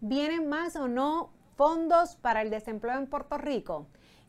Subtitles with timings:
[0.00, 3.86] ¿Vienen más o no fondos para el desempleo en Puerto Rico?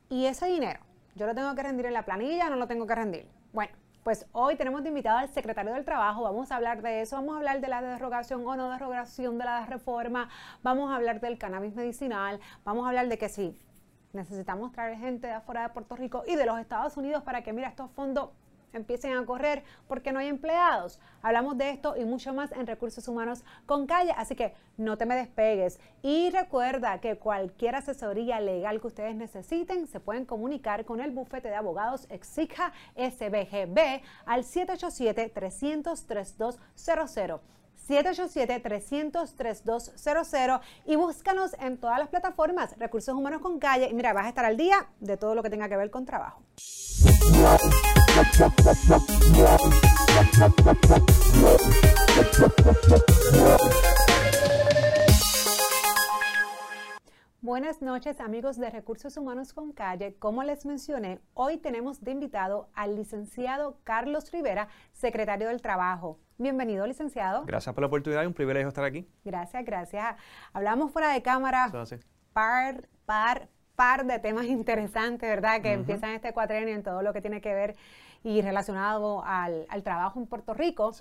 [0.09, 0.79] Y ese dinero,
[1.15, 3.27] ¿yo lo tengo que rendir en la planilla o no lo tengo que rendir?
[3.51, 3.73] Bueno,
[4.05, 7.35] pues hoy tenemos de invitado al secretario del Trabajo, vamos a hablar de eso, vamos
[7.35, 10.29] a hablar de la derogación o no derogación de la reforma,
[10.63, 13.59] vamos a hablar del cannabis medicinal, vamos a hablar de que sí,
[14.13, 17.51] necesitamos traer gente de afuera de Puerto Rico y de los Estados Unidos para que,
[17.51, 18.29] mira, estos fondos
[18.73, 20.99] empiecen a correr porque no hay empleados.
[21.21, 25.05] Hablamos de esto y mucho más en Recursos Humanos con Calle, así que no te
[25.05, 25.79] me despegues.
[26.01, 31.49] Y recuerda que cualquier asesoría legal que ustedes necesiten se pueden comunicar con el bufete
[31.49, 37.39] de abogados Exija SBGB al 787-300-3200.
[37.87, 43.87] 787-300-3200 y búscanos en todas las plataformas Recursos Humanos con Calle.
[43.89, 46.05] Y mira, vas a estar al día de todo lo que tenga que ver con
[46.05, 46.41] trabajo.
[57.41, 60.15] Buenas noches amigos de Recursos Humanos con Calle.
[60.17, 66.17] Como les mencioné, hoy tenemos de invitado al licenciado Carlos Rivera, secretario del Trabajo.
[66.39, 67.45] Bienvenido, licenciado.
[67.45, 69.07] Gracias por la oportunidad y un privilegio estar aquí.
[69.25, 70.15] Gracias, gracias.
[70.53, 71.71] Hablamos fuera de cámara.
[72.33, 75.61] Par, par, par de temas interesantes, ¿verdad?
[75.61, 77.75] Que empiezan este cuatrenio en todo lo que tiene que ver
[78.23, 80.91] y relacionado al, trabajo en Puerto Rico.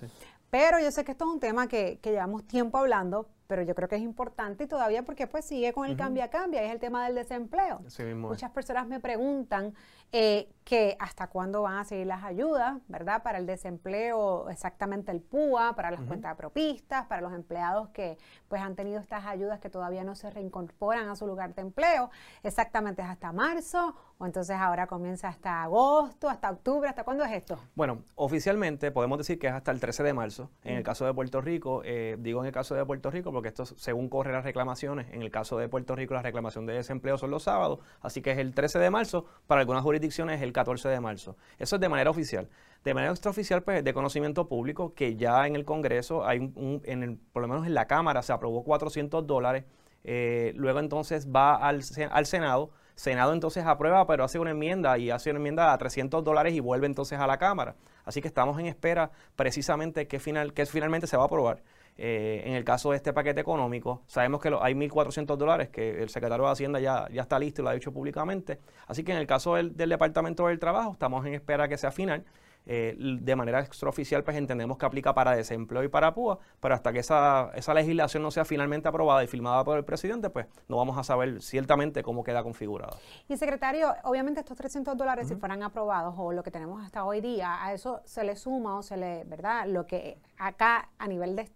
[0.49, 3.73] Pero yo sé que esto es un tema que, que llevamos tiempo hablando, pero yo
[3.73, 6.79] creo que es importante y todavía porque pues sigue con el cambia cambia, es el
[6.79, 7.81] tema del desempleo.
[8.15, 9.73] Muchas personas me preguntan
[10.11, 13.23] eh, que hasta cuándo van a seguir las ayudas, ¿verdad?
[13.23, 18.17] Para el desempleo, exactamente el PUA, para las cuentas propistas, para los empleados que
[18.49, 22.09] pues han tenido estas ayudas que todavía no se reincorporan a su lugar de empleo,
[22.43, 27.31] exactamente es hasta marzo o entonces ahora comienza hasta agosto, hasta octubre, ¿hasta cuándo es
[27.31, 27.59] esto?
[27.75, 31.13] Bueno, oficialmente podemos decir que es hasta el 13 de marzo, en el caso de
[31.13, 34.43] Puerto Rico, eh, digo en el caso de Puerto Rico porque esto según corre las
[34.43, 38.19] reclamaciones, en el caso de Puerto Rico la reclamación de desempleo son los sábados, así
[38.23, 41.37] que es el 13 de marzo, para algunas jurisdicciones es el 14 de marzo.
[41.59, 42.49] Eso es de manera oficial.
[42.83, 46.81] De manera extraoficial, pues es de conocimiento público que ya en el Congreso, hay un,
[46.85, 49.65] en por lo menos en la Cámara, se aprobó 400 dólares,
[50.03, 55.11] eh, luego entonces va al, al Senado, Senado entonces aprueba, pero hace una enmienda y
[55.11, 57.75] hace una enmienda a 300 dólares y vuelve entonces a la Cámara.
[58.03, 61.61] Así que estamos en espera precisamente final, que finalmente se va a aprobar.
[61.97, 66.09] Eh, en el caso de este paquete económico, sabemos que hay 1.400 dólares que el
[66.09, 68.59] secretario de Hacienda ya, ya está listo y lo ha dicho públicamente.
[68.85, 72.23] Así que en el caso del, Departamento del Trabajo, estamos en espera que sea final.
[72.69, 76.91] Eh, de manera extraoficial, pues entendemos que aplica para desempleo y para PUA, pero hasta
[76.91, 80.75] que esa, esa legislación no sea finalmente aprobada y firmada por el presidente, pues no
[80.75, 82.97] vamos a saber ciertamente cómo queda configurada.
[83.29, 87.21] Y secretario, obviamente estos 300 dólares, si fueran aprobados o lo que tenemos hasta hoy
[87.21, 89.65] día, a eso se le suma o se le, ¿verdad?
[89.65, 91.49] Lo que acá a nivel de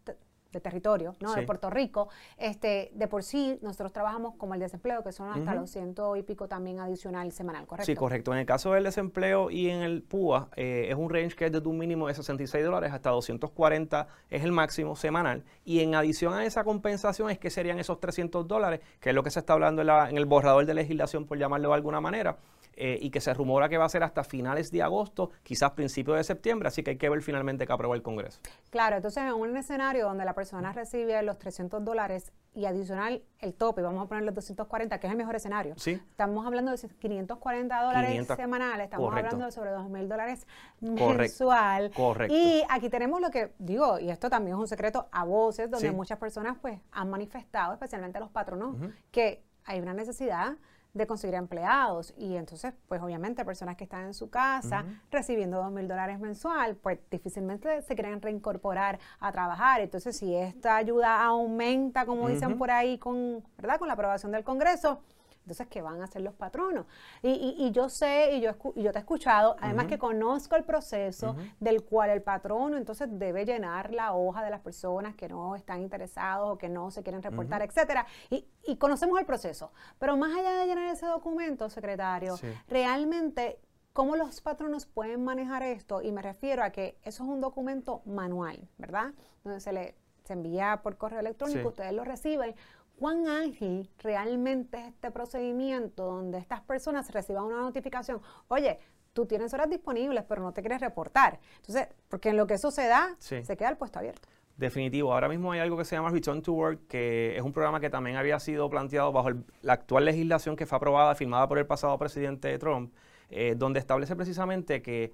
[0.51, 1.34] de territorio, ¿no?
[1.34, 5.56] De Puerto Rico, este, de por sí nosotros trabajamos como el desempleo, que son hasta
[5.56, 7.85] los ciento y pico también adicional semanal, ¿correcto?
[7.85, 8.34] Sí, correcto.
[8.34, 11.51] En el caso del desempleo y en el PUA, eh, es un range que es
[11.51, 15.44] de un mínimo de 66 dólares hasta 240 es el máximo semanal.
[15.63, 19.23] Y en adición a esa compensación es que serían esos 300 dólares, que es lo
[19.23, 22.38] que se está hablando en, en el borrador de legislación, por llamarlo de alguna manera,
[22.84, 26.18] eh, y que se rumora que va a ser hasta finales de agosto, quizás principios
[26.18, 28.40] de septiembre, así que hay que ver finalmente qué aprueba el Congreso.
[28.72, 33.53] Claro, entonces en un escenario donde la persona recibe los 300 dólares y adicional el
[33.53, 35.75] tope, vamos a poner los 240, que es el mejor escenario.
[35.78, 35.92] Sí.
[35.92, 40.48] Estamos hablando de 540 dólares semanales, estamos hablando de sobre 2 mil dólares
[40.80, 41.92] mensual.
[41.92, 42.36] Correcto.
[42.36, 45.92] Y aquí tenemos lo que digo, y esto también es un secreto a voces, donde
[45.92, 48.75] muchas personas pues han manifestado, especialmente los patronos,
[49.12, 50.56] que hay una necesidad
[50.94, 52.13] de conseguir empleados.
[52.18, 56.75] Y entonces, pues obviamente personas que están en su casa recibiendo dos mil dólares mensual,
[56.75, 59.81] pues difícilmente se quieren reincorporar a trabajar.
[59.81, 63.80] Entonces, si esta ayuda aumenta, como dicen por ahí, con, ¿verdad?
[63.80, 65.01] con la aprobación del Congreso,
[65.41, 66.85] entonces, ¿qué van a hacer los patronos?
[67.22, 71.35] Y, y, yo sé, y yo, yo te he escuchado, además que conozco el proceso
[71.59, 75.81] del cual el patrono entonces debe llenar la hoja de las personas que no están
[75.81, 78.06] interesados o que no se quieren reportar, etcétera.
[78.30, 79.71] Y, y, conocemos el proceso.
[79.98, 82.38] Pero más allá de llenar ese documento, secretario,
[82.68, 83.60] realmente
[83.94, 86.01] ¿Cómo los patronos pueden manejar esto?
[86.01, 89.13] Y me refiero a que eso es un documento manual, ¿verdad?
[89.44, 92.56] Donde se le se envía por correo electrónico, ustedes lo reciben
[93.01, 98.77] cuán ágil realmente es este procedimiento donde estas personas reciban una notificación, oye,
[99.12, 101.39] tú tienes horas disponibles, pero no te quieres reportar.
[101.56, 104.30] Entonces, porque en lo que eso se da, se queda el puesto abierto.
[104.56, 105.12] Definitivo.
[105.12, 107.89] Ahora mismo hay algo que se llama Return to Work, que es un programa que
[107.89, 109.30] también había sido planteado bajo
[109.63, 112.94] la actual legislación que fue aprobada, firmada por el pasado presidente Trump,
[113.31, 115.12] eh, donde establece precisamente que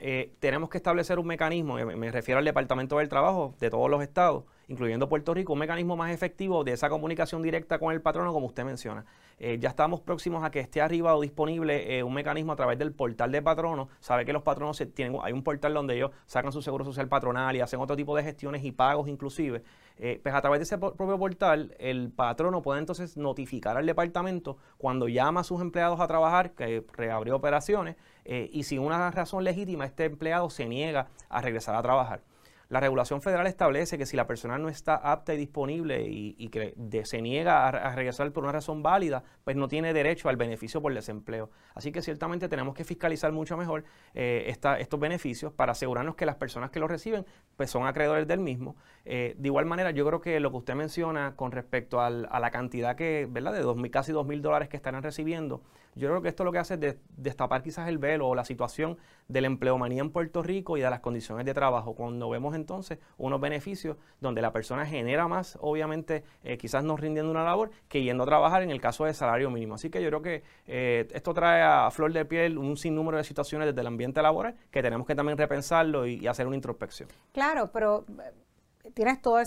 [0.00, 4.02] eh, tenemos que establecer un mecanismo, me refiero al Departamento del Trabajo de todos los
[4.02, 8.32] estados, incluyendo Puerto Rico, un mecanismo más efectivo de esa comunicación directa con el patrono,
[8.32, 9.04] como usted menciona.
[9.38, 12.78] Eh, ya estamos próximos a que esté arriba o disponible eh, un mecanismo a través
[12.78, 13.88] del portal de patrono.
[14.00, 17.56] Sabe que los patronos tienen, hay un portal donde ellos sacan su seguro social patronal
[17.56, 19.62] y hacen otro tipo de gestiones y pagos inclusive.
[19.96, 24.58] Eh, pues a través de ese propio portal, el patrono puede entonces notificar al departamento
[24.76, 29.86] cuando llama a sus empleados a trabajar, que reabrió operaciones, y sin una razón legítima
[29.86, 32.20] este empleado se niega a regresar a trabajar.
[32.68, 36.74] La regulación federal establece que si la persona no está apta y disponible y, que
[37.06, 40.92] se niega a, regresar por una razón válida, pues no tiene derecho al beneficio por
[40.92, 41.50] desempleo.
[41.74, 46.36] Así que ciertamente tenemos que fiscalizar mucho mejor eh, estos beneficios para asegurarnos que las
[46.36, 47.24] personas que los reciben
[47.56, 48.76] pues son acreedores del mismo.
[49.06, 52.50] Eh, de igual manera, yo creo que lo que usted menciona con respecto a la
[52.50, 53.54] cantidad que, ¿verdad?
[53.54, 55.62] De dos mil, casi dos mil dólares que estarán recibiendo,
[55.98, 58.96] yo creo que esto lo que hace es destapar quizás el velo o la situación
[59.26, 61.94] de la empleomanía en Puerto Rico y de las condiciones de trabajo.
[61.94, 67.30] Cuando vemos entonces unos beneficios donde la persona genera más, obviamente eh, quizás no rindiendo
[67.30, 69.74] una labor, que yendo a trabajar en el caso de salario mínimo.
[69.74, 73.24] Así que yo creo que eh, esto trae a flor de piel un sinnúmero de
[73.24, 77.08] situaciones desde el ambiente laboral que tenemos que también repensarlo y, y hacer una introspección.
[77.32, 78.06] Claro, pero
[78.94, 79.38] tienes, todo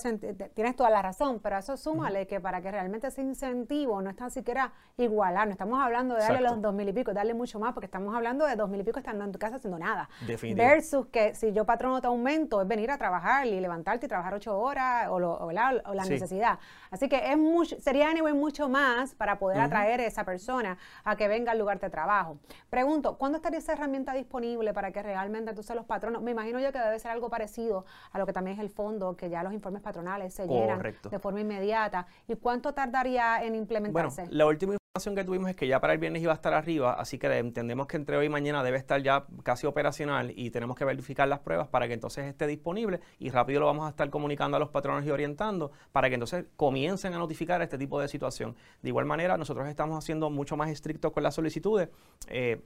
[0.54, 4.30] tienes toda la razón, pero eso súmale que para que realmente ese incentivo no está
[4.30, 7.74] siquiera igualar, no estamos hablando de darle los dos mil y pico, darle mucho más,
[7.74, 10.10] porque estamos hablando de dos mil y pico estando en tu casa haciendo nada.
[10.56, 14.34] Versus que si yo patrono te aumento, es venir a trabajar y levantarte y trabajar
[14.34, 16.60] ocho horas o, la necesidad.
[16.90, 21.16] Así que es mucho, sería anyway mucho más para poder atraer a esa persona a
[21.16, 22.38] que venga al lugar de trabajo.
[22.70, 26.72] Pregunto, ¿cuándo estaría esa herramienta disponible para que realmente entonces los patronos, me imagino yo
[26.72, 29.54] que debe ser algo parecido a lo que también es el fondo que ya los
[29.54, 32.06] informes patronales se llenan de forma inmediata.
[32.28, 34.24] ¿Y cuánto tardaría en implementarse?
[34.24, 36.54] Bueno, la última información que tuvimos es que ya para el viernes iba a estar
[36.54, 40.52] arriba, así que entendemos que entre hoy y mañana debe estar ya casi operacional y
[40.52, 43.90] tenemos que verificar las pruebas para que entonces esté disponible y rápido lo vamos a
[43.90, 48.02] estar comunicando a los patronos y orientando para que entonces comiencen a notificar este tipo
[48.02, 48.56] de situación.
[48.82, 51.88] De igual manera, nosotros estamos haciendo mucho más estrictos con las solicitudes.
[52.28, 52.62] Eh,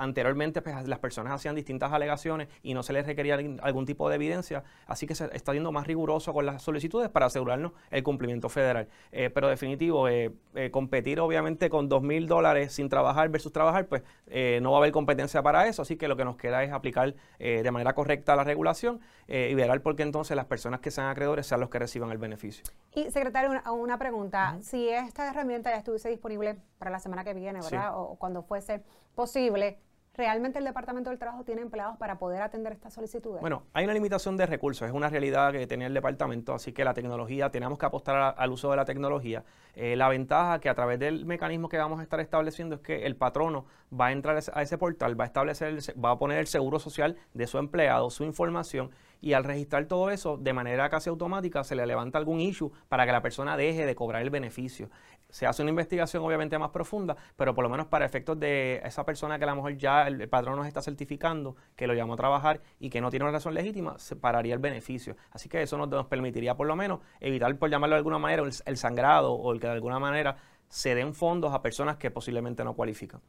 [0.00, 4.14] Anteriormente, pues, las personas hacían distintas alegaciones y no se les requería algún tipo de
[4.14, 8.48] evidencia, así que se está siendo más riguroso con las solicitudes para asegurarnos el cumplimiento
[8.48, 8.88] federal.
[9.12, 13.88] Eh, pero definitivo, eh, eh, competir obviamente con dos mil dólares sin trabajar versus trabajar,
[13.88, 14.02] pues
[14.62, 17.14] no va a haber competencia para eso, así que lo que nos queda es aplicar
[17.38, 21.46] de manera correcta la regulación y ver por qué entonces las personas que sean acreedores
[21.46, 22.64] sean los que reciban el beneficio.
[22.94, 27.60] Y secretario, una, pregunta, si esta herramienta ya estuviese disponible para la semana que viene,
[27.60, 27.90] ¿verdad?
[27.94, 28.82] O cuando fuese
[29.14, 29.78] posible,
[30.14, 33.40] ¿Realmente el Departamento del Trabajo tiene empleados para poder atender estas solicitudes?
[33.40, 36.84] Bueno, hay una limitación de recursos, es una realidad que tiene el departamento, así que
[36.84, 39.44] la tecnología, tenemos que apostar al uso de la tecnología.
[39.74, 43.06] Eh, la ventaja que a través del mecanismo que vamos a estar estableciendo es que
[43.06, 43.66] el patrono
[43.98, 47.16] va a entrar a ese portal, va a establecer, va a poner el seguro social
[47.32, 51.74] de su empleado, su información y al registrar todo eso de manera casi automática se
[51.74, 54.90] le levanta algún issue para que la persona deje de cobrar el beneficio.
[55.28, 59.04] Se hace una investigación obviamente más profunda, pero por lo menos para efectos de esa
[59.04, 62.16] persona que a lo mejor ya el, patrón nos está certificando, que lo llamó a
[62.16, 65.16] trabajar y que no tiene una razón legítima, se pararía el beneficio.
[65.30, 68.76] Así que eso nos, permitiría por lo menos evitar, por llamarlo de alguna manera, el
[68.76, 70.36] sangrado o el que de alguna manera
[70.68, 73.20] se den fondos a personas que posiblemente no cualifican.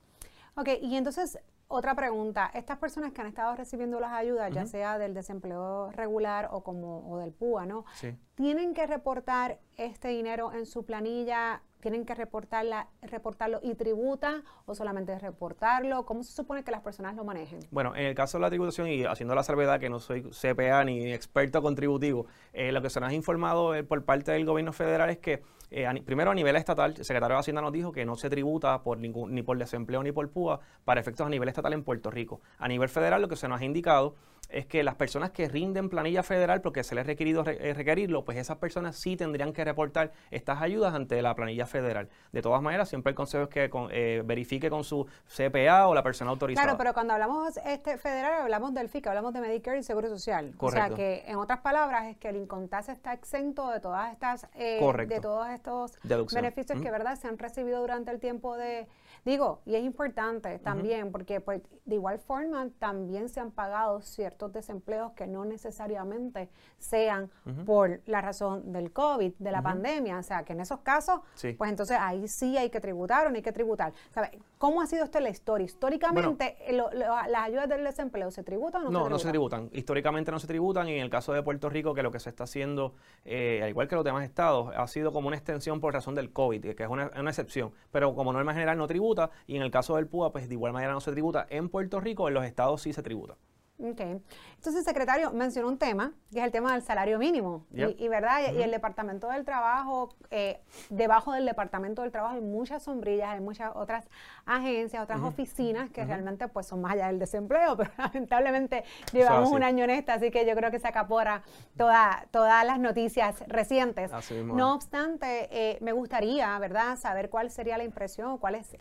[0.62, 5.00] Ok, y entonces otra pregunta, estas personas que han estado recibiendo las ayudas, ya sea
[5.00, 7.86] del desempleo regular o como o del PUA, ¿no?
[7.96, 8.16] Sí.
[8.36, 11.63] ¿Tienen que reportar este dinero en su planilla?
[11.81, 16.05] ¿Tienen que reportarla, reportarlo y tributa o solamente reportarlo?
[16.05, 17.60] ¿Cómo se supone que las personas lo manejen?
[17.72, 20.84] Bueno, en el caso de la tributación y haciendo la salvedad que no soy CPA
[20.84, 24.74] ni experto contributivo, eh, lo que se nos ha informado eh, por parte del gobierno
[24.74, 25.41] federal es que
[25.74, 28.84] eh, primero, a nivel estatal, el secretario de Hacienda nos dijo que no se tributa
[28.84, 32.12] por ningún, ni por desempleo ni por PUA para efectos a nivel estatal en Puerto
[32.12, 32.41] Rico.
[32.58, 34.15] A nivel federal, lo que se nos ha indicado
[34.51, 38.25] es que las personas que rinden planilla federal porque se les ha requerido eh, requerirlo,
[38.25, 42.10] pues esas personas sí tendrían que reportar estas ayudas ante la planilla federal.
[42.31, 46.03] De todas maneras, siempre el consejo es que eh, verifique con su CPA o la
[46.03, 46.65] persona autorizada.
[46.65, 50.53] Claro, pero cuando hablamos este federal hablamos del FICA, hablamos de Medicare y Seguro Social.
[50.58, 50.93] Correcto.
[50.93, 54.48] O sea que, en otras palabras, es que el Incontase está exento de todas estas,
[54.55, 55.98] eh, de todos estos
[56.34, 58.88] beneficios que, verdad, se han recibido durante el tiempo de,
[59.24, 64.51] digo, y es importante también porque pues de igual forma también se han pagado ciertos
[64.51, 67.30] desempleos que no necesariamente sean
[67.66, 70.18] por la razón del COVID, de la pandemia.
[70.18, 71.22] O sea, que en esos casos,
[71.58, 73.94] pues entonces ahí sí hay que tributar o no hay que tributar.
[74.12, 74.40] ¿Sabe?
[74.58, 75.66] ¿Cómo ha sido usted la historia?
[75.66, 79.10] Históricamente, eh, ¿las ayudas del desempleo se tributan o no, no se tributan?
[79.10, 79.70] No, no se tributan.
[79.74, 82.30] Históricamente no se tributan y en el caso de Puerto Rico, que lo que se
[82.30, 85.94] está haciendo, eh, al igual que los demás estados, ha sido como una extensión por
[85.94, 87.72] razón del COVID, que es una, una excepción.
[87.92, 89.11] Pero como norma general no tributa
[89.48, 91.46] y en el caso del PUA, pues de igual manera no se tributa.
[91.50, 93.38] En Puerto Rico, en los estados sí se tributa.
[93.83, 94.21] Okay.
[94.57, 97.65] Entonces, secretario, mencionó un tema, que es el tema del salario mínimo.
[97.73, 102.83] Y, verdad, y el Departamento del Trabajo, eh, debajo del Departamento del Trabajo hay muchas
[102.83, 104.07] sombrillas, hay muchas otras
[104.45, 109.63] agencias, otras oficinas que realmente pues son más allá del desempleo, pero lamentablemente llevamos un
[109.63, 111.41] año en esta, así que yo creo que se acapora
[111.75, 114.11] toda, todas las noticias recientes.
[114.45, 118.77] no obstante, eh, me gustaría, ¿verdad?, saber cuál sería la impresión, cuál es,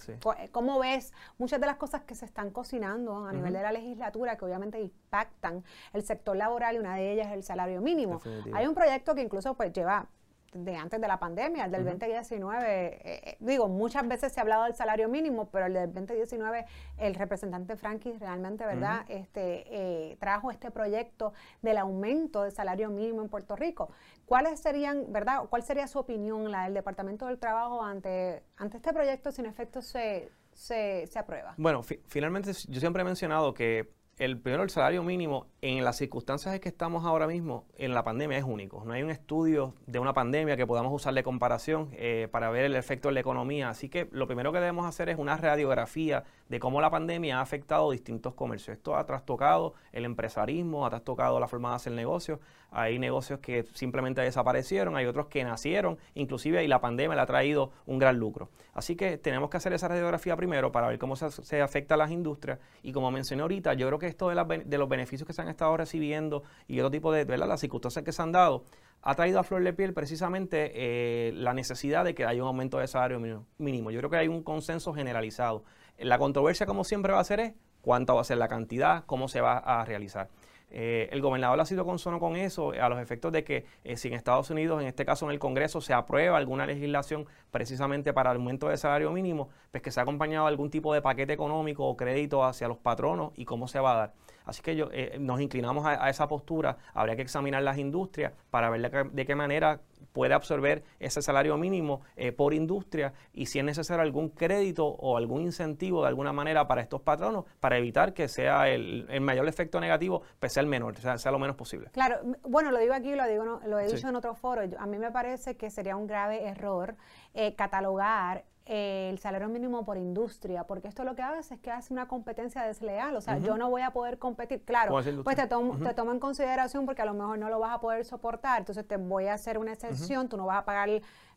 [0.52, 4.36] cómo ves muchas de las cosas que se están cocinando a nivel de la legislatura,
[4.36, 8.20] que obviamente impactan el sector laboral y una de ellas es el salario mínimo.
[8.52, 10.08] Hay un proyecto que incluso pues lleva
[10.52, 14.42] de antes de la pandemia, el del 2019, eh, eh, digo, muchas veces se ha
[14.42, 16.66] hablado del salario mínimo, pero el del 2019,
[16.98, 21.32] el representante Frankie realmente, ¿verdad?, este, eh, trajo este proyecto
[21.62, 23.90] del aumento del salario mínimo en Puerto Rico.
[24.26, 28.92] ¿Cuáles serían, verdad, cuál sería su opinión, la del Departamento del Trabajo, ante, ante este
[28.92, 31.54] proyecto, si en efecto se, se, aprueba?
[31.58, 36.54] Bueno, finalmente yo siempre he mencionado que el primero, el salario mínimo, en las circunstancias
[36.54, 38.84] en que estamos ahora mismo, en la pandemia es único.
[38.84, 42.66] No hay un estudio de una pandemia que podamos usar de comparación eh, para ver
[42.66, 43.70] el efecto en la economía.
[43.70, 47.40] Así que lo primero que debemos hacer es una radiografía de cómo la pandemia ha
[47.40, 48.76] afectado distintos comercios.
[48.76, 52.40] Esto ha trastocado el empresarismo, ha trastocado la forma de hacer negocios.
[52.72, 57.26] Hay negocios que simplemente desaparecieron, hay otros que nacieron, inclusive, y la pandemia le ha
[57.26, 58.48] traído un gran lucro.
[58.74, 61.96] Así que tenemos que hacer esa radiografía primero para ver cómo se, se afecta a
[61.96, 62.58] las industrias.
[62.82, 65.48] Y como mencioné ahorita, yo creo que esto de, de, los beneficios que se han
[65.48, 67.48] estado recibiendo y otro tipo de, ¿verdad?
[67.48, 68.64] las circunstancias que se han dado,
[69.02, 72.78] ha traído a flor de piel precisamente eh, la necesidad de que haya un aumento
[72.78, 73.90] de salario mínimo.
[73.90, 75.64] Yo creo que hay un consenso generalizado.
[75.98, 79.28] La controversia, como siempre va a ser, es cuánto va a ser la cantidad, cómo
[79.28, 80.28] se va a realizar.
[80.70, 84.08] Eh, el gobernador ha sido consono con eso a los efectos de que eh, si
[84.08, 88.30] en Estados Unidos, en este caso en el Congreso, se aprueba alguna legislación precisamente para
[88.30, 91.86] el aumento de salario mínimo, pues que se ha acompañado algún tipo de paquete económico
[91.86, 94.12] o crédito hacia los patronos y cómo se va a dar.
[94.44, 96.78] Así que yo, eh, nos inclinamos a, esa postura.
[96.94, 99.80] Habría que examinar las industrias para ver de qué, manera
[100.12, 105.16] puede absorber ese salario mínimo eh, por industria y si es necesario algún crédito o
[105.16, 109.80] algún incentivo de alguna manera para estos patronos para evitar que sea el, mayor efecto
[109.80, 111.90] negativo, pues sea el menor, sea, sea lo menos posible.
[111.92, 114.62] Claro, bueno, lo digo aquí, lo digo, lo he dicho en otro foro.
[114.78, 116.96] a mí me parece que sería un grave error
[117.34, 121.92] eh, catalogar el salario mínimo por industria, porque esto lo que hace es que hace
[121.92, 124.92] una competencia desleal, o sea, yo no voy a poder competir, claro,
[125.24, 127.80] pues te tomo, te tomo en consideración porque a lo mejor no lo vas a
[127.80, 130.88] poder soportar, entonces te voy a hacer una excepción, tú no vas a pagar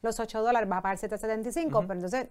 [0.03, 2.27] los 8 dólares, vas a pagar 775, pero entonces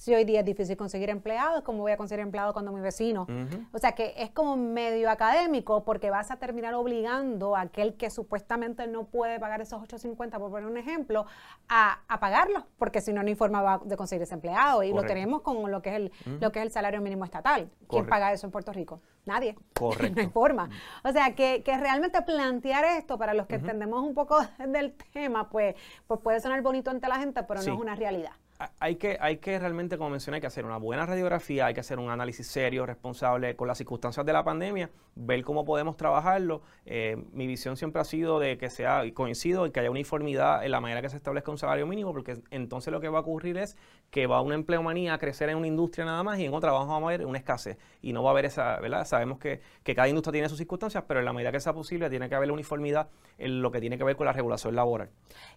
[0.00, 3.26] si hoy día es difícil conseguir empleados, ¿cómo voy a conseguir empleados cuando mi vecino?
[3.70, 8.08] O sea que es como medio académico porque vas a terminar obligando a aquel que
[8.08, 11.26] supuestamente no puede pagar esos 8.50, por poner un ejemplo,
[11.68, 14.82] a, a pagarlo, porque si no, no hay forma de conseguir ese empleado.
[14.82, 17.68] Y lo tenemos con lo que es el, lo que es el salario mínimo estatal.
[17.86, 19.02] ¿Quién paga eso en Puerto Rico?
[19.26, 19.54] Nadie.
[19.74, 20.14] Correcto.
[20.16, 20.70] no hay forma.
[21.04, 25.50] O sea que, que realmente plantear esto para los que entendemos un poco del tema,
[25.50, 25.74] pues,
[26.06, 28.32] pues puede sonar bonito ante la gente, pero no es una realidad
[28.78, 31.80] hay que, hay que realmente, como mencioné, hay que hacer una buena radiografía, hay que
[31.80, 36.62] hacer un análisis serio, responsable con las circunstancias de la pandemia, ver cómo podemos trabajarlo.
[36.84, 40.64] Eh, mi visión siempre ha sido de que sea, y coincido, y que haya uniformidad
[40.64, 43.22] en la manera que se establezca un salario mínimo, porque entonces lo que va a
[43.22, 43.76] ocurrir es
[44.10, 47.02] que va una empleomanía a crecer en una industria nada más y en otra vamos
[47.02, 47.78] a ver una escasez.
[48.02, 49.06] Y no va a haber esa, ¿verdad?
[49.06, 52.10] Sabemos que, que cada industria tiene sus circunstancias, pero en la medida que sea posible
[52.10, 55.08] tiene que haber uniformidad en lo que tiene que ver con la regulación laboral.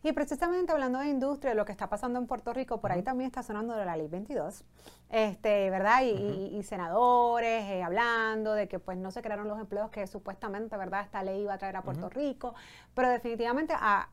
[0.04, 3.28] Y precisamente hablando de industria, lo que está pasando en Puerto Rico, por ahí también
[3.28, 4.64] está sonando de la ley 22,
[5.10, 6.02] este, ¿verdad?
[6.04, 11.02] Y, senadores eh, hablando de que pues no se crearon los empleos que supuestamente, ¿verdad?
[11.02, 12.56] Esta ley iba a traer a Puerto Rico,
[12.94, 14.10] pero definitivamente, a,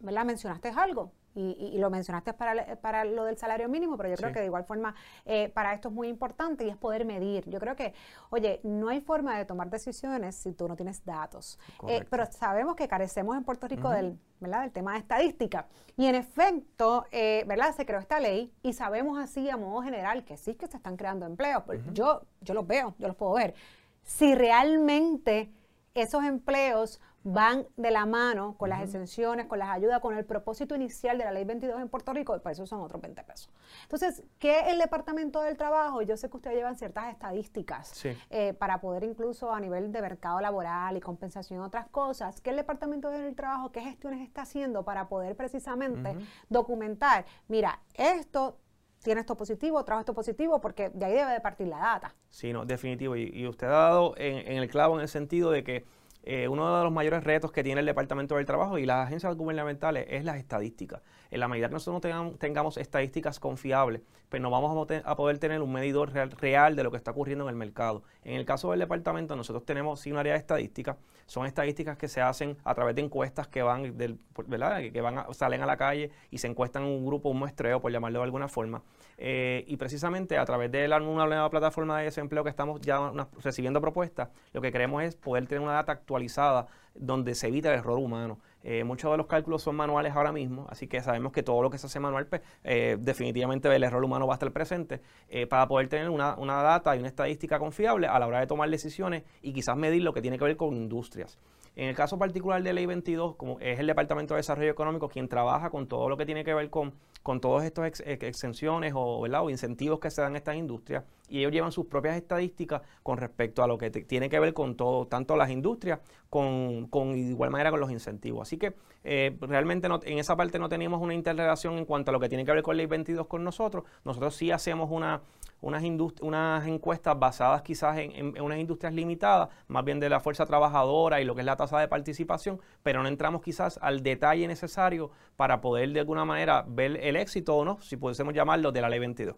[0.00, 0.24] ¿verdad?
[0.24, 4.40] Mencionaste algo, y, lo mencionaste para, para, lo del salario mínimo, pero yo creo que
[4.40, 4.94] de igual forma
[5.24, 7.48] eh, para esto es muy importante y es poder medir.
[7.48, 7.94] Yo creo que,
[8.30, 11.58] oye, no hay forma de tomar decisiones si tú no tienes datos.
[11.88, 14.62] Eh, pero sabemos que carecemos en Puerto Rico del, ¿verdad?
[14.62, 15.66] del tema de estadística.
[15.96, 17.74] Y en efecto, eh, ¿verdad?
[17.74, 20.96] Se creó esta ley y sabemos así a modo general que sí que se están
[20.96, 21.62] creando empleos.
[21.92, 23.54] Yo, yo los veo, yo los puedo ver.
[24.02, 25.52] Si realmente
[25.94, 30.74] esos empleos van de la mano con las exenciones, con las ayudas, con el propósito
[30.74, 33.50] inicial de la ley 22 en Puerto Rico, para eso son otros 20 pesos.
[33.82, 36.00] Entonces, ¿qué el Departamento del Trabajo?
[36.02, 40.40] Yo sé que ustedes llevan ciertas estadísticas eh, para poder incluso a nivel de mercado
[40.40, 44.84] laboral y compensación y otras cosas, ¿qué el Departamento del Trabajo, qué gestiones está haciendo
[44.84, 46.16] para poder precisamente
[46.48, 48.56] documentar, mira, esto
[49.02, 52.14] tiene esto positivo, trajo esto positivo, porque de ahí debe de partir la data.
[52.28, 53.16] Sí, no, definitivo.
[53.16, 55.84] Y, usted ha dado en, el clavo en el sentido de que
[56.22, 59.34] eh, uno de los mayores retos que tiene el Departamento del Trabajo y las agencias
[59.36, 61.00] gubernamentales es las estadísticas.
[61.30, 65.62] En la medida que nosotros no tengamos, estadísticas confiables, pues no vamos a, poder tener
[65.62, 68.02] un medidor real, de lo que está ocurriendo en el mercado.
[68.24, 70.96] En el caso del departamento, nosotros tenemos sí un área de estadísticas.
[71.26, 74.80] Son estadísticas que se hacen a través de encuestas que van, del, ¿verdad?
[74.92, 77.92] que van salen a la calle y se encuestan en un grupo, un muestreo, por
[77.92, 78.82] llamarlo de alguna forma.
[79.16, 83.12] Eh, y precisamente a través de una nueva plataforma de desempleo que estamos ya
[83.42, 87.78] recibiendo propuestas, lo que queremos es poder tener una data actualizada donde se evita el
[87.78, 88.40] error humano.
[88.62, 91.70] Eh, muchos de los cálculos son manuales ahora mismo, así que sabemos que todo lo
[91.70, 95.46] que se hace manual, pues, eh, definitivamente el error humano va a estar presente eh,
[95.46, 98.68] para poder tener una, una, data y una estadística confiable a la hora de tomar
[98.68, 101.38] decisiones y quizás medir lo que tiene que ver con industrias.
[101.76, 105.28] En el caso particular de Ley 22, como es el Departamento de Desarrollo Económico quien
[105.28, 109.50] trabaja con todo lo que tiene que ver con, con todas estas exenciones o, o,
[109.50, 113.62] incentivos que se dan en estas industrias, y ellos llevan sus propias estadísticas con respecto
[113.62, 117.70] a lo que tiene que ver con todo, tanto las industrias, con, con igual manera
[117.70, 118.42] con los incentivos.
[118.42, 122.20] Así que eh, realmente en esa parte no teníamos una interrelación en cuanto a lo
[122.20, 123.84] que tiene que ver con Ley 22 con nosotros.
[124.04, 125.22] Nosotros sí hacemos una,
[125.60, 125.82] unas,
[126.20, 131.24] unas encuestas basadas quizás en, unas industrias limitadas, más bien de la fuerza trabajadora y
[131.24, 135.60] lo que es la tasa de participación, pero no entramos quizás al detalle necesario para
[135.60, 138.98] poder de alguna manera ver el éxito o no, si pudiésemos llamarlo, de la ley
[138.98, 139.36] 22.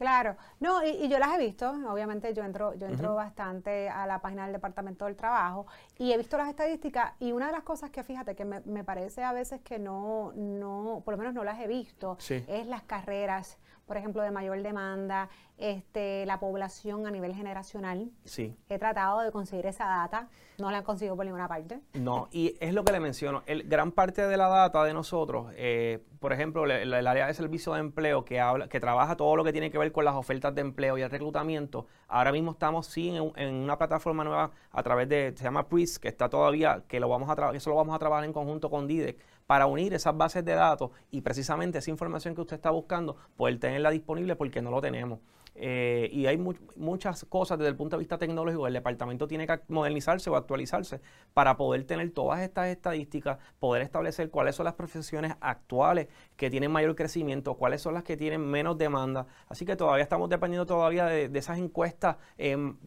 [0.00, 4.22] Claro, no, y, yo las he visto, obviamente yo entro, yo entro bastante a la
[4.22, 5.66] página del Departamento del Trabajo
[5.98, 8.82] y he visto las estadísticas y una de las cosas que fíjate que me, me
[8.82, 12.82] parece a veces que no, no, por lo menos no las he visto, es las
[12.84, 13.58] carreras
[13.90, 15.28] por ejemplo, de mayor demanda,
[15.58, 18.08] este, la población a nivel generacional.
[18.24, 18.54] Sí.
[18.68, 20.28] He tratado de conseguir esa data,
[20.58, 21.80] no la he conseguido por ninguna parte.
[21.94, 25.52] No, y es lo que le menciono, el, gran parte de la data de nosotros,
[25.56, 29.42] eh, por ejemplo, el, área de servicio de empleo que habla, que trabaja todo lo
[29.42, 32.86] que tiene que ver con las ofertas de empleo y el reclutamiento, ahora mismo estamos
[32.86, 37.00] sí en, una plataforma nueva a través de, se llama PRIS, que está todavía, que
[37.00, 39.18] lo vamos a eso lo vamos a trabajar en conjunto con DIDEC,
[39.50, 43.58] para unir esas bases de datos y precisamente esa información que usted está buscando, poder
[43.58, 45.18] tenerla disponible porque no lo tenemos.
[45.54, 46.38] Eh, y hay
[46.76, 48.66] muchas cosas desde el punto de vista tecnológico.
[48.66, 51.00] El departamento tiene que modernizarse o actualizarse
[51.34, 56.70] para poder tener todas estas estadísticas, poder establecer cuáles son las profesiones actuales que tienen
[56.70, 59.26] mayor crecimiento, cuáles son las que tienen menos demanda.
[59.48, 62.16] Así que todavía estamos dependiendo todavía de, esas encuestas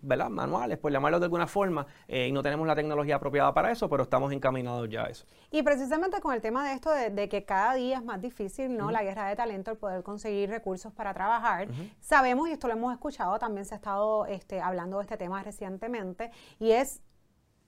[0.01, 0.29] ¿verdad?
[0.29, 3.89] manuales, por llamarlo de alguna forma, eh, y no tenemos la tecnología apropiada para eso,
[3.89, 5.25] pero estamos encaminados ya a eso.
[5.51, 8.91] Y precisamente con el tema de esto de, que cada día es más difícil, ¿no?
[8.91, 11.67] La guerra de talento, el poder conseguir recursos para trabajar.
[11.99, 15.43] Sabemos, y esto lo hemos escuchado, también se ha estado este, hablando de este tema
[15.43, 17.01] recientemente, y es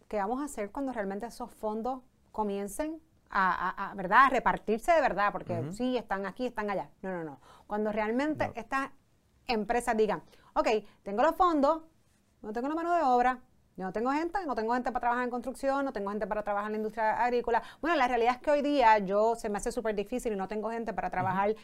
[0.07, 4.25] qué vamos a hacer cuando realmente esos fondos comiencen a, ¿verdad?
[4.25, 6.89] a repartirse de verdad, porque sí, están aquí, están allá.
[7.01, 7.39] No, no, no.
[7.67, 8.91] Cuando realmente estas
[9.47, 10.67] empresas digan, ok,
[11.03, 11.83] tengo los fondos,
[12.41, 13.39] no tengo la mano de obra,
[13.77, 16.67] no tengo gente, no tengo gente para trabajar en construcción, no tengo gente para trabajar
[16.67, 17.61] en la industria agrícola.
[17.81, 20.47] Bueno, la realidad es que hoy día yo se me hace súper difícil y no
[20.47, 21.55] tengo gente para trabajar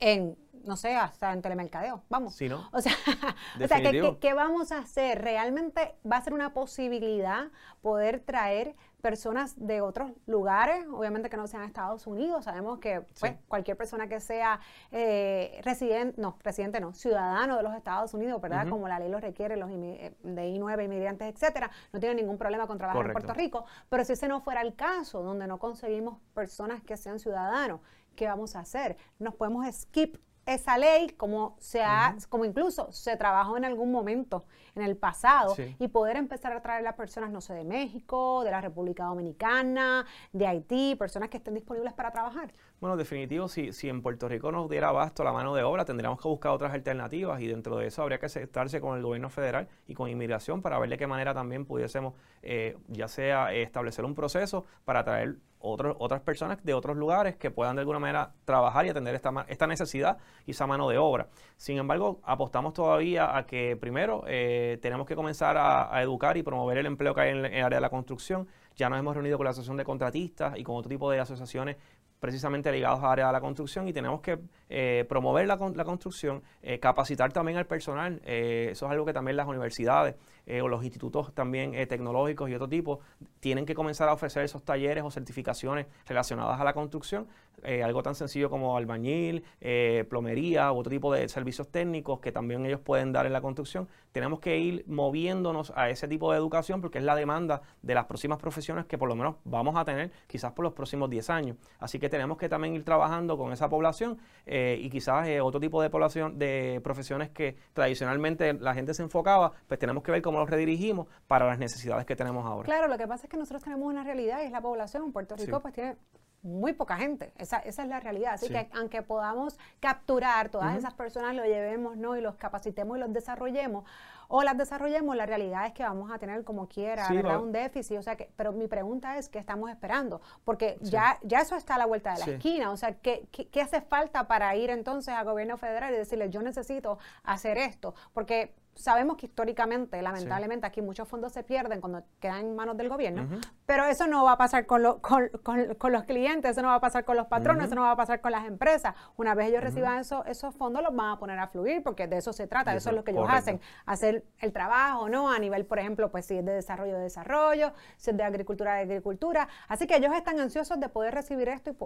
[0.00, 2.02] en, no sé, hasta en telemercadeo.
[2.08, 2.34] Vamos.
[2.34, 2.68] Sí, ¿no?
[2.72, 2.92] O sea,
[3.62, 3.80] o sea
[4.20, 5.22] ¿qué, vamos a hacer?
[5.22, 7.48] ¿Realmente va a ser una posibilidad
[7.80, 12.44] poder traer personas de otros lugares, obviamente que no sean Estados Unidos.
[12.44, 17.74] Sabemos que pues, cualquier persona que sea eh, residente, no, residente no, ciudadano de los
[17.74, 18.68] Estados Unidos, ¿verdad?
[18.68, 22.66] Como la ley lo requiere, los eh, de I9, inmigrantes, etcétera, no tienen ningún problema
[22.66, 23.66] con trabajar en Puerto Rico.
[23.88, 27.80] Pero si ese no fuera el caso, donde no conseguimos personas que sean ciudadanos,
[28.18, 28.96] ¿qué vamos a hacer?
[29.20, 34.44] Nos podemos skip esa ley como se ha, como incluso se trabajó en algún momento
[34.74, 38.42] en el pasado y poder empezar a traer a las personas, no sé, de México,
[38.44, 42.52] de la República Dominicana, de Haití, personas que estén disponibles para trabajar.
[42.80, 46.20] Bueno, definitivo, si, si en Puerto Rico nos diera abasto la mano de obra, tendríamos
[46.20, 49.68] que buscar otras alternativas y dentro de eso habría que sentarse con el gobierno federal
[49.86, 54.14] y con inmigración para ver de qué manera también pudiésemos, eh, ya sea establecer un
[54.14, 58.90] proceso para traer otras personas de otros lugares que puedan de alguna manera trabajar y
[58.90, 61.28] atender esta, esta necesidad y esa mano de obra.
[61.56, 66.78] Sin embargo, apostamos todavía a que primero eh, tenemos que comenzar a, educar y promover
[66.78, 68.46] el empleo que hay en el área de la construcción.
[68.76, 71.76] Ya nos hemos reunido con la Asociación de Contratistas y con otro tipo de asociaciones
[72.20, 76.42] precisamente ligados a área de la construcción y tenemos que eh, promover la, la construcción,
[76.62, 78.20] eh, capacitar también al personal.
[78.24, 80.16] Eh, eso es algo que también las universidades
[80.62, 83.00] o los institutos también tecnológicos y otro tipo
[83.38, 87.26] tienen que comenzar a ofrecer esos talleres o certificaciones relacionadas a la construcción
[87.62, 92.32] eh, algo tan sencillo como albañil, eh, plomería u otro tipo de servicios técnicos que
[92.32, 93.88] también ellos pueden dar en la construcción.
[94.12, 98.06] Tenemos que ir moviéndonos a ese tipo de educación porque es la demanda de las
[98.06, 101.56] próximas profesiones que por lo menos vamos a tener quizás por los próximos 10 años.
[101.78, 105.82] Así que tenemos que también ir trabajando con esa población eh, y quizás otro tipo
[105.82, 110.38] de población de profesiones que tradicionalmente la gente se enfocaba, pues tenemos que ver cómo
[110.38, 112.64] los redirigimos para las necesidades que tenemos ahora.
[112.64, 115.12] Claro, lo que pasa es que nosotros tenemos una realidad y es la población.
[115.12, 115.96] Puerto Rico pues tiene
[116.42, 117.32] muy poca gente.
[117.36, 118.34] Esa, esa es la realidad.
[118.34, 122.16] Así que aunque podamos capturar todas esas personas, lo llevemos ¿no?
[122.16, 123.84] y los capacitemos y los desarrollemos,
[124.28, 127.08] o las desarrollemos, la realidad es que vamos a tener como quiera,
[127.40, 127.98] Un déficit.
[127.98, 130.20] O sea que, pero mi pregunta es, ¿qué estamos esperando?
[130.44, 132.70] Porque ya, ya eso está a la vuelta de la esquina.
[132.70, 136.42] O sea, ¿qué, ¿qué, hace falta para ir entonces al gobierno federal y decirle, yo
[136.42, 137.94] necesito hacer esto?
[138.12, 142.88] Porque sabemos que históricamente, lamentablemente, aquí muchos fondos se pierden cuando quedan en manos del
[142.88, 143.28] gobierno,
[143.66, 145.28] pero eso no va a pasar con, con,
[145.76, 147.96] con, los clientes, eso no va a pasar con los patrones, eso no va a
[147.96, 148.94] pasar con las empresas.
[149.16, 152.18] Una vez ellos reciban eso, esos fondos, los van a poner a fluir, porque de
[152.18, 155.30] eso se trata, eso, es lo que ellos hacen, hacer el trabajo, ¿no?
[155.30, 158.74] A nivel, por ejemplo, pues si es de desarrollo de desarrollo, si es de agricultura
[158.74, 159.48] de agricultura.
[159.66, 161.76] Así que ellos están ansiosos de poder recibir esto y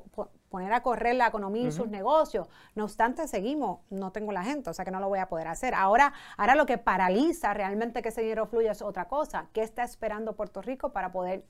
[0.50, 2.48] poner a correr la economía y sus negocios.
[2.74, 5.48] No obstante, seguimos, no tengo la gente, o sea que no lo voy a poder
[5.48, 5.74] hacer.
[5.74, 9.48] Ahora, ahora lo que paraliza realmente que ese dinero fluya es otra cosa.
[9.52, 11.44] ¿Qué está esperando Puerto Rico para poder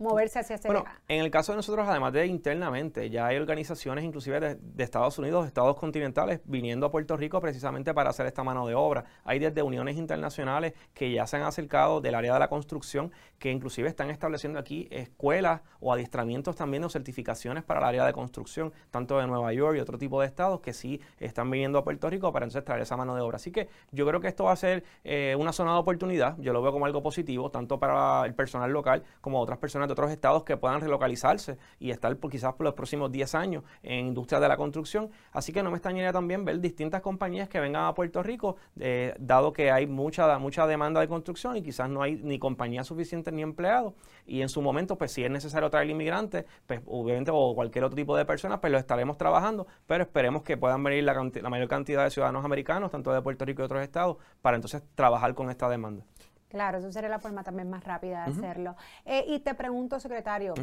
[0.00, 4.04] moverse hacia ese bueno, en el caso de nosotros, además de internamente, ya hay organizaciones
[4.04, 8.66] inclusive de, Estados Unidos, estados continentales, viniendo a Puerto Rico precisamente para hacer esta mano
[8.66, 9.04] de obra.
[9.24, 13.50] Hay desde uniones internacionales que ya se han acercado del área de la construcción, que
[13.50, 18.72] inclusive están estableciendo aquí escuelas o adiestramientos también o certificaciones para el área de construcción,
[18.90, 22.08] tanto de Nueva York y otro tipo de estados que sí están viniendo a Puerto
[22.08, 23.36] Rico para entonces traer esa mano de obra.
[23.36, 26.52] Así que yo creo que esto va a ser eh, una zona de oportunidad, yo
[26.52, 30.44] lo veo como algo positivo, tanto para el personal local como otras personas otros estados
[30.44, 34.48] que puedan relocalizarse y estar por, quizás por los próximos 10 años en industria de
[34.48, 35.10] la construcción.
[35.32, 39.14] Así que no me extrañaría también ver distintas compañías que vengan a Puerto Rico, eh,
[39.18, 43.32] dado que hay mucha, mucha demanda de construcción y quizás no hay ni compañía suficiente
[43.32, 43.94] ni empleados.
[44.26, 47.96] Y en su momento, pues si es necesario traer inmigrantes, pues obviamente o cualquier otro
[47.96, 51.68] tipo de personas, pues lo estaremos trabajando, pero esperemos que puedan venir la, la mayor
[51.68, 55.50] cantidad de ciudadanos americanos, tanto de Puerto Rico y otros estados, para entonces trabajar con
[55.50, 56.04] esta demanda.
[56.50, 58.76] Claro, eso sería la forma también más rápida de hacerlo.
[59.04, 60.54] Eh, y te pregunto, secretario,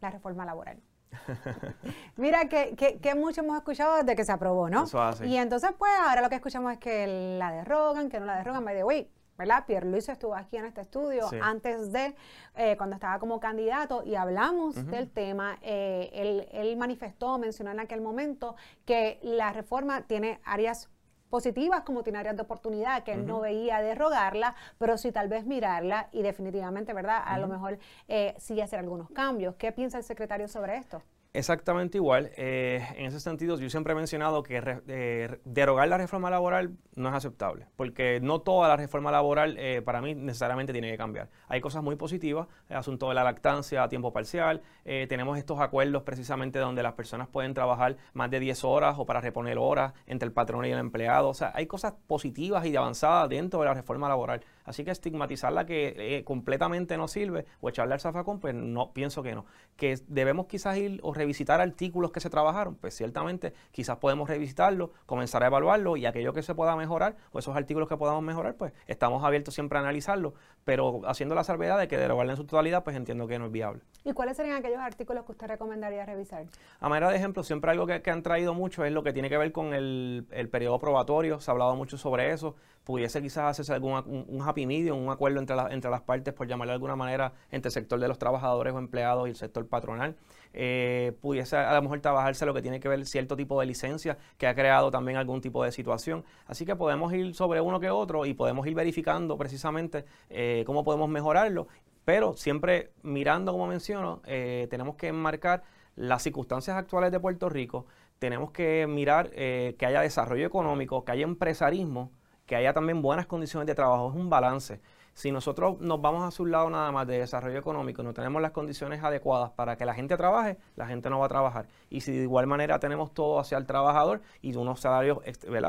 [0.00, 0.80] la reforma laboral.
[2.16, 4.86] Mira que, que, mucho hemos escuchado desde que se aprobó, ¿no?
[5.22, 8.64] Y entonces, pues, ahora lo que escuchamos es que la derrogan, que no la derrogan,
[8.64, 9.66] by the way, ¿verdad?
[9.66, 12.14] Pierre Luis estuvo aquí en este estudio antes de,
[12.54, 15.58] eh, cuando estaba como candidato, y hablamos del tema.
[15.60, 18.56] Eh, él, él manifestó, mencionó en aquel momento
[18.86, 20.88] que la reforma tiene áreas
[21.30, 25.46] positivas como tiene áreas de oportunidad que él no veía derrogarla, pero sí tal vez
[25.46, 27.22] mirarla y definitivamente, ¿verdad?
[27.24, 29.54] A lo mejor eh, sí hacer algunos cambios.
[29.54, 31.02] ¿Qué piensa el secretario sobre esto?
[31.32, 32.32] Exactamente igual.
[32.36, 37.08] Eh, en ese sentido, yo siempre he mencionado que eh, derogar la reforma laboral no
[37.08, 41.28] es aceptable, porque no toda la reforma laboral eh, para mí necesariamente tiene que cambiar.
[41.46, 46.02] Hay cosas muy positivas, el asunto de la lactancia a tiempo parcial, tenemos estos acuerdos
[46.02, 50.26] precisamente donde las personas pueden trabajar más de 10 horas o para reponer horas entre
[50.26, 51.28] el patrón y el empleado.
[51.28, 54.42] O sea, hay cosas positivas y avanzadas dentro de la reforma laboral.
[54.64, 59.22] Así que estigmatizarla que eh, completamente no sirve o echarle al zafacón, pues no, pienso
[59.22, 59.46] que no.
[59.76, 64.92] Que debemos quizás ir o revisitar artículos que se trabajaron, pues ciertamente quizás podemos revisitarlo,
[65.06, 68.54] comenzar a evaluarlo y aquello que se pueda mejorar o esos artículos que podamos mejorar,
[68.56, 72.44] pues estamos abiertos siempre a analizarlo, pero haciendo la salvedad de que derogarla en su
[72.44, 73.82] totalidad, pues entiendo que no es viable.
[74.04, 76.46] ¿Y cuáles serían aquellos artículos que usted recomendaría revisar?
[76.80, 79.38] A manera de ejemplo, siempre algo que, han traído mucho es lo que tiene que
[79.38, 83.72] ver con el, el periodo probatorio, se ha hablado mucho sobre eso, pudiese quizás hacerse
[83.72, 87.32] algún un, happy medium, un acuerdo entre, entre las partes, por llamarlo de alguna manera,
[87.50, 90.16] entre el sector de los trabajadores o empleados y el sector patronal.
[90.52, 94.18] Eh, pudiese a lo mejor trabajarse lo que tiene que ver cierto tipo de licencia
[94.36, 96.24] que ha creado también algún tipo de situación.
[96.46, 100.84] Así que podemos ir sobre uno que otro y podemos ir verificando precisamente eh, cómo
[100.84, 101.68] podemos mejorarlo,
[102.04, 105.62] pero siempre mirando, como menciono, eh, tenemos que enmarcar
[105.94, 107.86] las circunstancias actuales de Puerto Rico,
[108.18, 112.10] tenemos que mirar que haya desarrollo económico, que haya empresarismo,
[112.50, 114.80] que haya también buenas condiciones de trabajo, es un balance.
[115.20, 118.52] Si nosotros nos vamos a su lado nada más de desarrollo económico, no tenemos las
[118.52, 121.66] condiciones adecuadas para que la gente trabaje, la gente no va a trabajar.
[121.90, 125.18] Y si de igual manera tenemos todo hacia el trabajador y unos salarios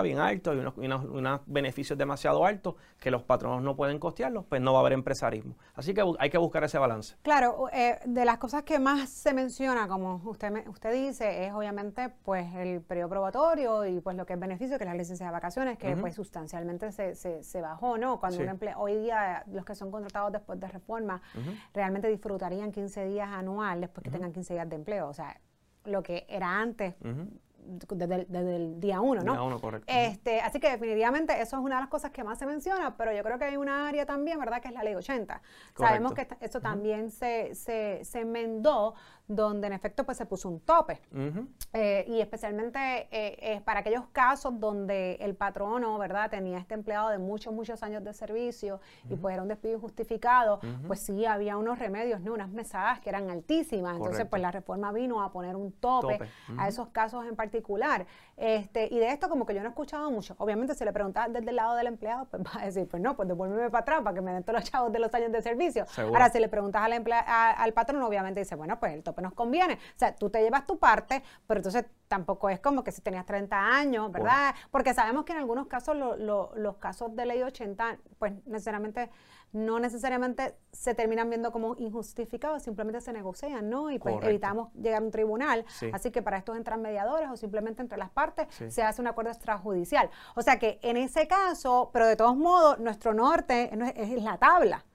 [0.03, 4.71] bien altos y unos, beneficios demasiado altos que los patronos no pueden costearlos, pues no
[4.71, 5.57] va a haber empresarismo.
[5.75, 7.17] Así que hay que buscar ese balance.
[7.21, 12.07] Claro, eh, de las cosas que más se menciona, como usted, usted dice, es obviamente
[12.23, 15.31] pues el periodo probatorio y pues lo que es beneficio, que es la licencia de
[15.33, 18.17] vacaciones, que pues sustancialmente se, se, bajó, ¿no?
[18.17, 21.21] Cuando un empleo, hoy día los que son contratados después de reforma
[21.73, 25.07] realmente disfrutarían 15 días anual después que tengan 15 días de empleo.
[25.07, 25.39] O sea,
[25.85, 26.95] lo que era antes
[27.63, 29.33] desde, el día uno, ¿no?
[29.33, 29.85] Día uno, correcto.
[29.87, 33.13] Este, así que definitivamente eso es una de las cosas que más se menciona, pero
[33.13, 35.41] yo creo que hay una área también, ¿verdad?, que es la ley 80.
[35.77, 38.95] Sabemos que eso también se, se, se enmendó
[39.27, 41.01] donde en efecto pues se puso un tope.
[41.73, 47.17] Eh, y especialmente eh, para aquellos casos donde el patrono, ¿verdad?, tenía este empleado de
[47.17, 48.79] muchos, muchos años de servicio
[49.09, 52.33] y pues era un despido injustificado, pues sí había unos remedios, ¿no?
[52.33, 53.97] Unas mesadas que eran altísimas.
[53.97, 56.19] Entonces, pues la reforma vino a poner un tope,
[56.57, 58.05] a esos casos en particular.
[58.37, 60.35] Este, y de esto como que yo no he escuchado mucho.
[60.39, 63.15] Obviamente si le preguntas desde el lado del empleado, pues va a decir, pues no,
[63.15, 65.41] pues devuélveme para atrás para que me den todos los chavos de los años de
[65.41, 65.85] servicio.
[65.97, 69.73] Ahora, si le preguntas al, al patrón, obviamente dice, bueno, pues el tope nos conviene.
[69.73, 73.25] O sea, tú te llevas tu parte, pero entonces tampoco es como que si tenías
[73.25, 74.53] 30 años, ¿verdad?
[74.69, 79.09] Porque sabemos que en algunos casos los casos de ley 80, pues necesariamente
[79.53, 83.91] no necesariamente se terminan viendo como injustificados, simplemente se negocian, ¿no?
[83.91, 85.65] Y pues evitamos llegar a un tribunal.
[85.91, 89.31] Así que para estos entran mediadores o simplemente entre las partes se hace un acuerdo
[89.31, 90.09] extrajudicial.
[90.35, 94.85] O sea que en ese caso, pero de todos modos, nuestro norte es, la tabla.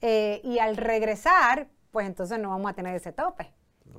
[0.00, 3.52] Eh, y al regresar, pues entonces no vamos a tener ese tope.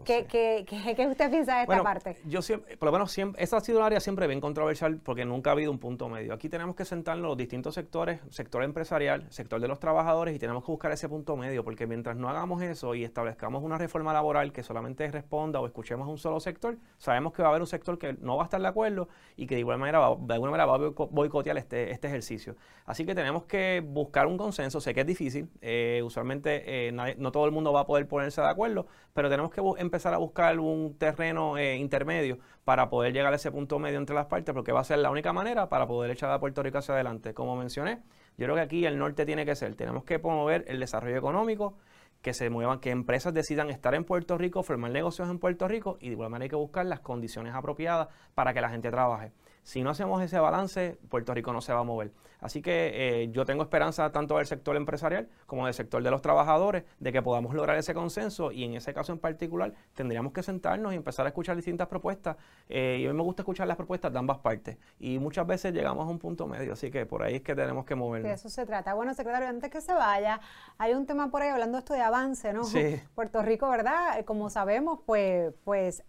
[0.04, 2.18] ¿Qué, qué, qué, usted piensa de esta parte?
[2.26, 5.26] Yo siempre, por lo menos siempre, esta ha sido un área siempre bien controversial porque
[5.26, 6.34] nunca ha habido un punto medio.
[6.34, 10.64] Aquí tenemos que sentarnos los distintos sectores, sector empresarial, sector de los trabajadores y tenemos
[10.64, 14.52] que buscar ese punto medio porque mientras no hagamos eso y establezcamos una reforma laboral
[14.52, 17.68] que solamente responda o escuchemos a un solo sector, sabemos que va a haber un
[17.68, 20.34] sector que no va a estar de acuerdo y que de igual manera va, de
[20.34, 22.56] alguna manera va a boicotear este, este ejercicio.
[22.86, 24.82] Así que tenemos que buscar un consenso.
[24.82, 28.42] Sé que es difícil, eh, usualmente eh, no todo el mundo va a poder ponerse
[28.42, 33.34] de acuerdo, pero tenemos que empezar a buscar un terreno eh, intermedio para poder llegar
[33.34, 35.88] a ese punto medio entre las partes, porque va a ser la única manera para
[35.88, 37.34] poder echar a Puerto Rico hacia adelante.
[37.34, 38.02] Como mencioné,
[38.38, 41.78] yo creo que aquí el norte tiene que ser, tenemos que promover el desarrollo económico,
[42.22, 45.98] que se muevan, que empresas decidan estar en Puerto Rico, formar negocios en Puerto Rico
[46.00, 49.32] y de igual manera hay que buscar las condiciones apropiadas para que la gente trabaje.
[49.64, 52.12] Si no hacemos ese balance, Puerto Rico no se va a mover.
[52.42, 56.24] Así que eh, yo tengo esperanza tanto del sector empresarial como del sector de los
[56.24, 60.42] trabajadores de que podamos lograr ese consenso y en ese caso en particular tendríamos que
[60.42, 62.38] sentarnos y empezar a escuchar distintas propuestas.
[62.68, 65.72] Eh, y a mí me gusta escuchar las propuestas de ambas partes y muchas veces
[65.72, 68.28] llegamos a un punto medio, así que por ahí es que tenemos que movernos.
[68.28, 68.96] De eso se trata.
[68.96, 70.42] Bueno, secretario, antes que se vaya,
[70.80, 72.64] hay un tema por ahí hablando esto de avance, ¿no?
[72.64, 73.00] Sí.
[73.14, 74.20] Puerto Rico, ¿verdad?
[74.20, 76.04] Eh, como sabemos, pues, pues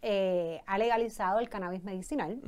[0.66, 2.40] ha legalizado el cannabis medicinal.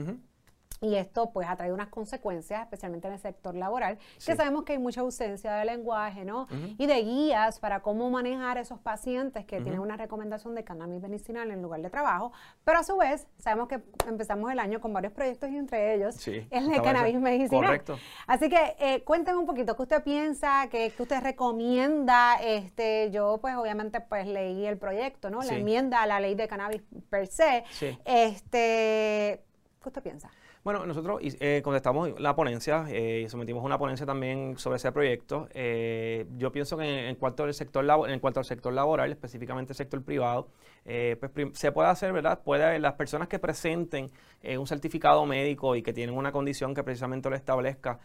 [0.84, 4.74] Y esto pues ha traído unas consecuencias, especialmente en el sector laboral, que sabemos que
[4.74, 6.46] hay mucha ausencia de lenguaje, ¿no?
[6.76, 11.50] Y de guías para cómo manejar esos pacientes que tienen una recomendación de cannabis medicinal
[11.50, 12.32] en lugar de trabajo.
[12.64, 16.28] Pero a su vez, sabemos que empezamos el año con varios proyectos y entre ellos
[16.28, 17.64] el de cannabis medicinal.
[17.64, 17.98] Correcto.
[18.26, 19.02] Así que eh,
[19.34, 20.68] un poquito, ¿qué usted piensa?
[20.70, 22.36] ¿Qué, usted recomienda?
[22.42, 25.42] Este, yo pues obviamente pues leí el proyecto, ¿no?
[25.42, 27.64] La enmienda a la ley de cannabis per se.
[28.04, 29.42] Este,
[29.82, 30.30] ¿Qué usted piensa?
[30.64, 35.46] Bueno, nosotros eh, contestamos la ponencia eh, y sometimos una ponencia también sobre ese proyecto.
[35.52, 39.76] Eh, yo pienso que en, cuanto al sector en cuanto al sector laboral, específicamente el
[39.76, 40.48] sector privado,
[40.84, 42.40] pues se puede hacer, ¿verdad?
[42.42, 44.10] Puede las personas que presenten
[44.58, 47.98] un certificado médico y que tienen una condición que precisamente lo establezca,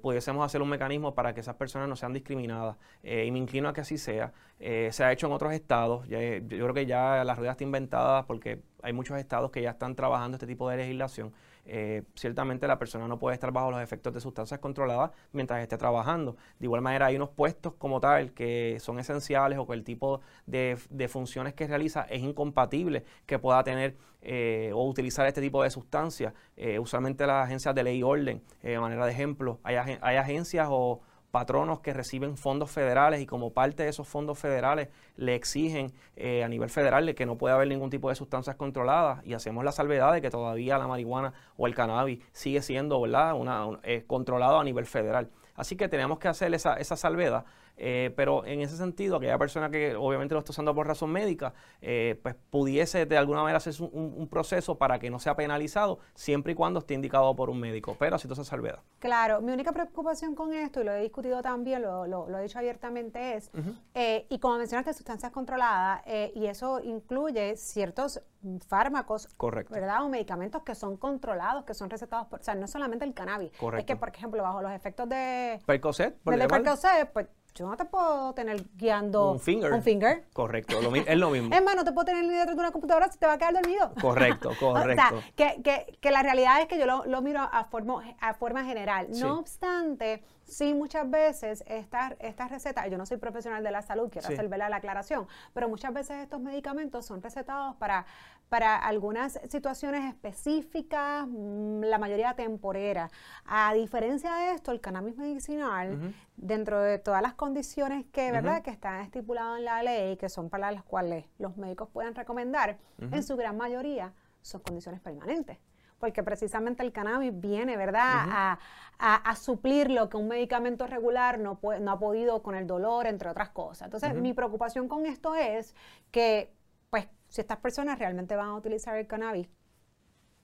[0.00, 2.76] pudiésemos hacer un mecanismo para que esas personas no sean discriminadas.
[3.02, 4.32] y me inclino a que así sea.
[4.58, 6.06] se ha hecho en otros estados.
[6.08, 9.96] yo creo que ya la rueda está inventada porque hay muchos estados que ya están
[9.96, 11.32] trabajando este tipo de legislación.
[11.70, 15.76] Eh, ciertamente la persona no puede estar bajo los efectos de sustancias controladas mientras esté
[15.76, 16.36] trabajando.
[16.58, 20.20] De igual manera hay unos puestos como tal que son esenciales o que el tipo
[20.46, 20.78] de,
[21.08, 26.32] funciones que realiza es incompatible que pueda tener eh, o utilizar este tipo de sustancias.
[26.56, 30.68] Eh, usualmente las agencias de ley y orden, de manera de ejemplo, hay, hay agencias
[30.70, 35.92] o patronos que reciben fondos federales y como parte de esos fondos federales le exigen
[36.16, 39.64] eh, a nivel federal que no puede haber ningún tipo de sustancias controladas y hacemos
[39.64, 43.34] la salvedad de que todavía la marihuana o el cannabis sigue siendo ¿verdad?
[43.34, 45.30] Una, eh, controlado a nivel federal.
[45.54, 47.44] Así que tenemos que hacer esa, esa salvedad
[47.78, 51.54] eh, pero en ese sentido, aquella persona que obviamente lo está usando por razón médica,
[51.80, 56.52] eh, pues pudiese de alguna manera hacer un, proceso para que no sea penalizado, siempre
[56.52, 58.80] y cuando esté indicado por un médico, pero así se salvedad.
[58.98, 62.58] Claro, mi única preocupación con esto, y lo he discutido también, lo, lo, he dicho
[62.58, 63.50] abiertamente, es,
[63.94, 66.02] eh, y como mencionaste, sustancias controladas,
[66.34, 68.20] y eso incluye ciertos
[68.66, 69.74] fármacos, Correcto.
[69.74, 70.04] ¿verdad?
[70.04, 73.50] O medicamentos que son controlados, que son recetados por, o sea, no solamente el cannabis,
[73.58, 73.80] Correcto.
[73.80, 75.60] es que, por ejemplo, bajo los efectos de...
[75.64, 79.72] Percocet, por de Percocet, pues yo no te puedo tener guiando un finger.
[79.72, 80.24] Un finger.
[80.32, 81.50] Correcto, es lo mismo.
[81.54, 83.38] es más, no te puedo tener ni detrás de una computadora si te va a
[83.38, 83.92] quedar dormido.
[84.00, 85.02] Correcto, correcto.
[85.16, 88.02] o sea, que, que, que, la realidad es que yo lo, lo miro a forma,
[88.20, 89.08] a forma general.
[89.10, 94.08] No obstante, sí muchas veces estas esta recetas, yo no soy profesional de la salud,
[94.10, 98.06] quiero hacer la aclaración, pero muchas veces estos medicamentos son recetados para
[98.48, 103.10] para algunas situaciones específicas, mm, la mayoría temporera.
[103.44, 108.62] A diferencia de esto, el cannabis medicinal, dentro de todas las condiciones que, ¿verdad?
[108.62, 112.78] que están estipuladas en la ley, que son para las cuales los médicos pueden recomendar,
[112.98, 115.58] en su gran mayoría son condiciones permanentes
[115.98, 118.58] porque precisamente el cannabis viene, ¿verdad?,
[118.98, 123.28] a, suplir lo que un medicamento regular no, no ha podido con el dolor, entre
[123.28, 123.86] otras cosas.
[123.86, 125.74] Entonces, mi preocupación con esto es
[126.10, 126.52] que,
[126.90, 129.48] pues, si estas personas realmente van a utilizar el cannabis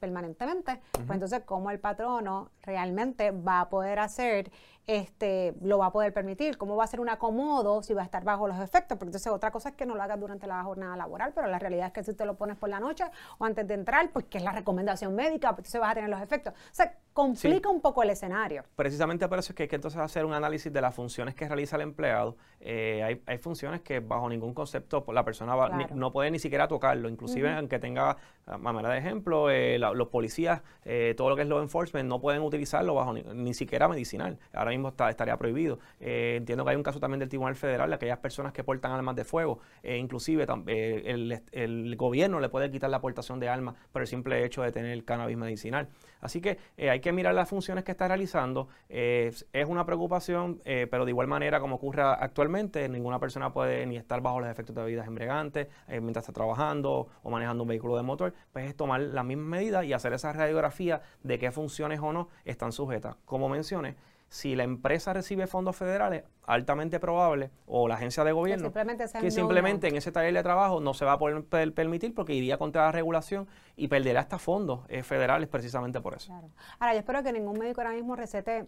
[0.05, 4.53] permanentemente, pues entonces cómo el patrono realmente va a poder hacer,
[4.87, 8.05] este, lo va a poder permitir, cómo va a ser un acomodo si va a
[8.05, 10.63] estar bajo los efectos, porque entonces otra cosa es que no lo hagas durante la
[10.63, 13.05] jornada laboral, pero la realidad es que si te lo pones por la noche
[13.39, 16.11] o antes de entrar, pues que es la recomendación médica, pues entonces vas a tener
[16.11, 16.53] los efectos.
[16.53, 18.65] O sea, complica un poco el escenario.
[18.75, 21.47] Precisamente por eso es que hay que entonces hacer un análisis de las funciones que
[21.47, 22.37] realiza el empleado.
[22.61, 25.55] Eh, hay, funciones que bajo ningún concepto la persona
[25.95, 28.17] no puede ni siquiera tocarlo, inclusive aunque tenga,
[28.47, 32.21] a manera de ejemplo, eh, los policías, eh, todo lo que es law enforcement, no
[32.21, 34.39] pueden utilizarlo bajo ni, siquiera medicinal.
[34.53, 35.79] Ahora mismo estaría prohibido.
[36.01, 39.17] entiendo que hay un caso también del Tribunal Federal de aquellas personas que portan armas
[39.17, 44.09] de fuego, inclusive el, el, gobierno le puede quitar la aportación de armas por el
[44.09, 45.89] simple hecho de tener cannabis medicinal.
[46.21, 48.69] Así que hay que mirar las funciones que está realizando.
[48.89, 53.97] es una preocupación, eh, pero de igual manera, como ocurre actualmente, ninguna persona puede ni
[53.97, 57.97] estar bajo los efectos de bebidas embriagantes eh, mientras está trabajando o manejando un vehículo
[57.97, 58.35] de motor.
[58.53, 62.29] Pues es tomar las mismas medidas y hacer esa radiografía de qué funciones o no
[62.45, 63.17] están sujetas.
[63.25, 63.97] Como mencioné,
[64.35, 68.73] si la empresa recibe fondos federales, altamente probable, o la agencia de gobierno,
[69.21, 72.59] que simplemente, en ese taller de trabajo no se va a poder permitir porque iría
[72.59, 76.33] contra la regulación y perderá hasta fondos eh, federales precisamente por eso.
[76.81, 78.67] Ahora, yo espero que ningún médico ahora mismo recete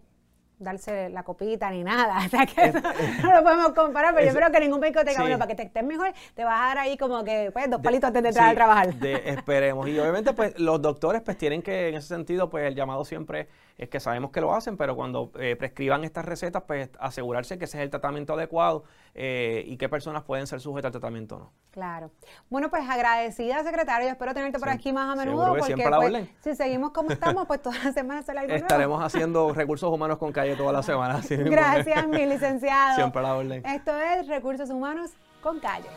[0.59, 2.17] darse la copita ni nada.
[2.27, 2.73] O sea que
[3.23, 5.63] no lo podemos comparar, pero yo espero que ningún médico tenga, bueno, para que te
[5.65, 8.51] estés mejor, te vas a dar ahí como que pues, dos palitos antes de entrar
[8.51, 8.89] a trabajar.
[9.25, 9.89] esperemos.
[9.89, 13.49] Y obviamente, pues, los doctores pues tienen que, en ese sentido, pues el llamado siempre
[13.79, 17.67] es que sabemos que lo hacen, pero cuando eh, prescriban estas recetas, pues asegurarse que
[17.67, 18.85] ese es el tratamiento adecuado
[19.19, 21.53] eh, y qué personas pueden ser sujetas al tratamiento o no.
[21.71, 22.11] Claro.
[22.51, 24.11] Bueno, pues agradecida, secretario.
[24.11, 25.57] Espero tenerte por aquí más a menudo.
[25.57, 29.91] porque, pues, si seguimos como estamos, pues toda la semana se la Estaremos haciendo recursos
[29.91, 31.23] humanos con calle toda la semana.
[31.29, 32.97] Gracias, mi licenciado.
[32.97, 33.65] Siempre la orden.
[33.65, 35.89] Esto es Recursos Humanos con calle.